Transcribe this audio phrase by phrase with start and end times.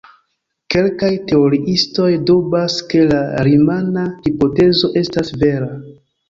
[0.75, 5.71] Kelkaj teoriistoj dubas ke la rimana hipotezo estas vera.